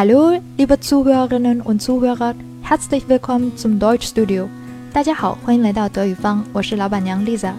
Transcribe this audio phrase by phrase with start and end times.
[0.00, 4.48] Hallo, liebe Zuhörerinnen und Zuhörer, herzlich willkommen zum Deutschstudio。
[4.94, 7.52] 大家好，欢迎来到德语方，我是老板娘 Lisa。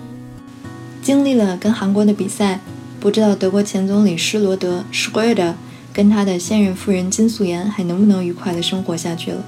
[1.03, 2.59] 经历了跟韩国的比赛，
[2.99, 5.53] 不知道德国前总理施罗德 （Schröder）
[5.93, 9.43] 跟他的现任夫人金素妍还能不能愉快的生活下去了。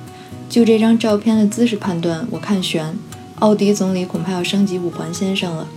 [0.48, 2.96] 就这张照片的姿势判断，我看悬，
[3.40, 5.68] 奥迪总理恐怕要升级五环先生了。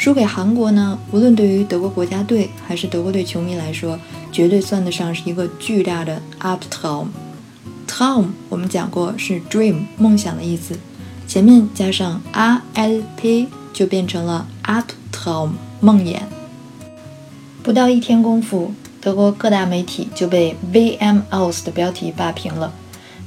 [0.00, 3.98] 输给韩国呢，无论对于德国国家队还是德国队球迷来说，
[4.32, 7.08] 绝对算得上是一个巨大的 uptom。
[7.86, 10.74] tom 我们讲过是 dream 梦想的意思，
[11.28, 16.20] 前面加上 a l p 就变成了 Albtraum 梦魇。
[17.62, 18.72] 不到一天功夫，
[19.02, 22.72] 德国各大媒体就被 VM aus 的标题霸屏了。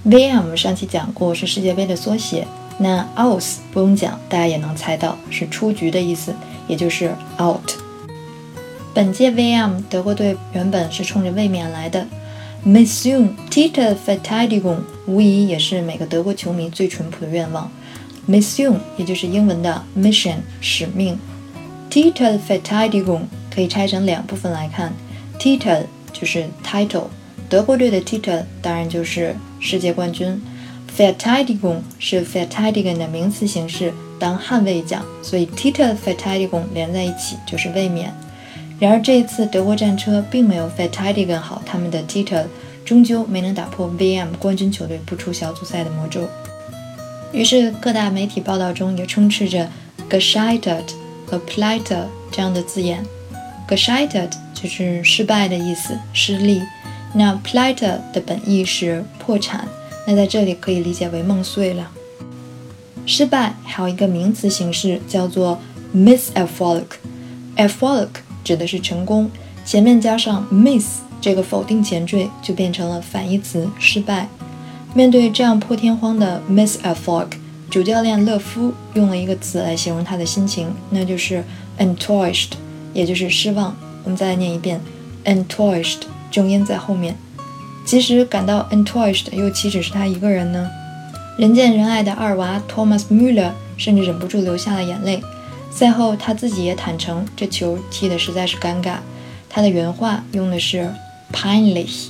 [0.07, 2.47] VM 上期讲过是世界杯的缩写，
[2.79, 6.33] 那 aus 不用讲，大家也能猜到是出局的意思。
[6.67, 7.71] 也就是 out。
[8.93, 12.05] 本届 VM 德国队原本是冲着卫冕来的
[12.65, 17.71] ，Mission Titel Verteidigung 无疑也是每个德国球迷最淳朴的愿望。
[18.29, 21.17] Mission 也就是英文的 mission 使命
[21.89, 24.93] ，Titel Verteidigung 可以拆成两部分来看
[25.39, 27.07] ，Titel 就是 title，
[27.49, 30.41] 德国队的 Titel 当然就是世界冠军
[30.97, 33.93] ，Verteidigung 是 Verteidigen 的名词形式。
[34.19, 38.13] 当捍卫奖，所以 Titel Verteidigung 连在一起就是卫冕。
[38.79, 42.45] 然而这一次德国战车并没有 Verteidigen 好他们的 Titel，
[42.85, 46.21] 终究没能打破 VM 冠军球队不出小组赛的魔咒。
[47.33, 49.67] 于是各大媒体报道中也充斥着
[50.07, 53.03] g e s c h e i t e t 和 pleite 这样的字眼。
[53.67, 56.61] g e s c h e i t e t 就是失败的意思，失利。
[57.13, 59.67] 那 pleite 的本意是破产，
[60.05, 61.91] 那在这里可以理解为梦碎了。
[63.05, 65.59] 失败还有一个名词形式叫做
[65.95, 68.07] miserfolg，erfolg
[68.43, 69.29] 指的是成功，
[69.65, 74.27] 前面加上 miss 这个否定前缀，就变成了反义词失败。
[74.93, 77.27] 面对这样破天荒的 miserfolg，
[77.69, 81.43] 主教练勒夫用了一个词来形容他的心情，那就是
[81.79, 82.51] enttäuscht，
[82.93, 83.75] 也就是失望。
[84.03, 84.79] 我们再来念一遍
[85.25, 87.17] enttäuscht，重音在后面。
[87.85, 90.69] 其实感到 enttäuscht 又岂止是他一个人呢？
[91.37, 95.21] 人见人爱的二娃 Thomas Müller 甚至忍不住流下了眼泪。
[95.71, 98.97] 赛后他自己也坦诚，这球踢得实在是尴尬。
[99.49, 100.89] 他的原话用的是
[101.31, 102.09] peinlich。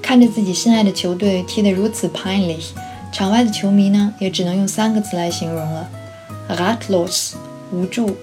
[0.00, 2.68] 看着自己心爱的球队踢得如此 pinelich
[3.12, 5.88] 场外的球迷呢，也只能用三个字来形容了
[6.48, 7.32] ：ratlos
[7.72, 8.16] 无助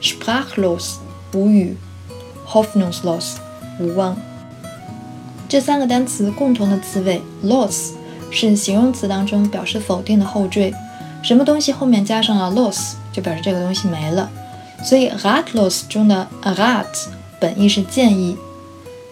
[0.00, 0.94] ，sprachlos
[1.32, 1.76] 无语
[2.48, 3.34] ，hoffnungslos
[3.78, 4.16] 无望。
[5.50, 7.90] 这三个单词共同的词尾 loss。
[8.30, 10.72] 是形容词当中表示否定的后缀，
[11.20, 14.30] 什么东西后面加上了 loss，就表示这个东西没了。
[14.84, 16.86] 所以 rat loss 中的 rat
[17.40, 18.36] 本意是建议，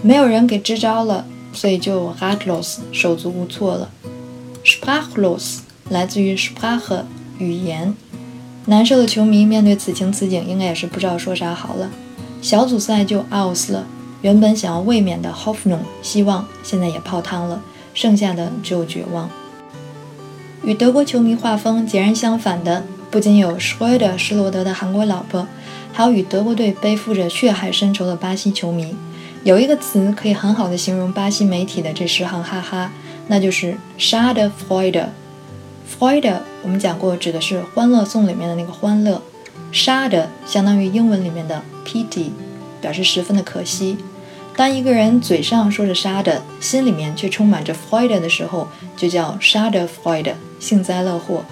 [0.00, 3.90] 没有人给支招了，所以就 ratlos 手足无措了。
[4.64, 7.02] sprachlos 来自于 sprach
[7.38, 7.92] 语言，
[8.66, 11.90] 难受的球迷面对此情此景，应该也是不知道说啥好了。
[12.40, 13.84] 小组赛就 out 了，
[14.22, 17.62] 原本想要卫冕的 HOFFN，希望现在也泡汤了。
[17.94, 19.28] 剩下的只有绝望。
[20.62, 25.48] 与德国球迷画风截然相反的，不仅有 Schröder 施罗德的韩国老婆，
[25.92, 28.94] 还有与德国队背负着血海深仇的巴西球迷。
[29.42, 32.92] 有一个词可以很好的形容巴西媒体的这十行哈哈，
[33.26, 35.06] 那就是 Schadenfreude。
[35.98, 39.22] Freude 我们讲过，指的是《欢乐颂》里面的那个欢乐。
[39.72, 42.30] s h a d e 相当于英文里面的 pity，
[42.80, 43.96] 表示十分的可惜。
[44.56, 51.44] 当一个人嘴上说着杀的，心里面却充满着 freud 的时候，就叫 “schade freude”，幸灾乐祸。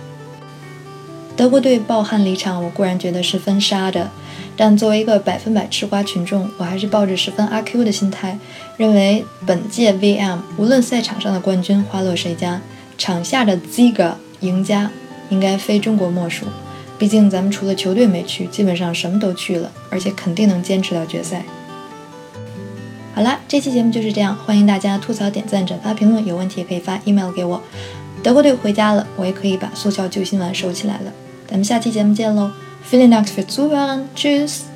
[1.36, 4.10] 德国队抱憾离场，我固然觉得十分杀的，
[4.56, 8.38] 但作为一个百分百吃瓜群众，我还是抱着十分阿 Q 的心态，
[8.76, 12.60] 认为本届 VM 无论赛场上的冠军花落谁家，
[12.98, 14.90] 场下的 Ziga 赢家
[15.28, 16.46] 应该非中国莫属。
[16.98, 21.44] 毕竟咱们除了球队没去，基本上什么都去了，而且肯定能坚持到决赛。
[23.14, 27.62] 好啦，这期节目就是这样，欢迎大家吐槽、点赞、转发、评论，有问题也可以发 email 给我。
[28.22, 31.12] 德国队回家了，我也可以把速效救心丸收起来了。
[31.46, 32.50] 咱们下期节目见喽
[32.90, 34.75] ！Vielen Dank für zuhören，tschüss。